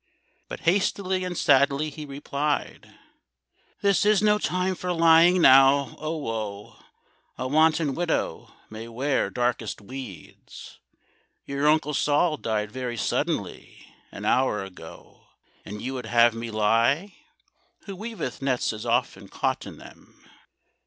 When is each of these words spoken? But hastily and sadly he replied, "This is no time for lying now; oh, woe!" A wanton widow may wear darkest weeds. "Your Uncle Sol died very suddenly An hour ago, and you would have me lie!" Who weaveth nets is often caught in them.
But 0.49 0.61
hastily 0.61 1.23
and 1.23 1.37
sadly 1.37 1.91
he 1.91 2.07
replied, 2.07 2.91
"This 3.83 4.03
is 4.03 4.23
no 4.23 4.39
time 4.39 4.73
for 4.73 4.91
lying 4.91 5.39
now; 5.43 5.95
oh, 5.99 6.17
woe!" 6.17 6.77
A 7.37 7.47
wanton 7.47 7.93
widow 7.93 8.51
may 8.67 8.87
wear 8.87 9.29
darkest 9.29 9.79
weeds. 9.79 10.79
"Your 11.45 11.67
Uncle 11.67 11.93
Sol 11.93 12.37
died 12.37 12.71
very 12.71 12.97
suddenly 12.97 13.93
An 14.11 14.25
hour 14.25 14.63
ago, 14.63 15.27
and 15.63 15.83
you 15.83 15.93
would 15.93 16.07
have 16.07 16.33
me 16.33 16.49
lie!" 16.49 17.15
Who 17.85 17.95
weaveth 17.95 18.41
nets 18.41 18.73
is 18.73 18.87
often 18.87 19.27
caught 19.27 19.67
in 19.67 19.77
them. 19.77 20.27